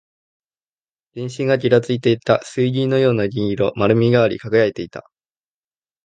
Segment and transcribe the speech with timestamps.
[1.13, 2.41] 全身がぎらついていた。
[2.43, 3.71] 水銀のような銀色。
[3.75, 5.07] 丸みがあり、輝いていた。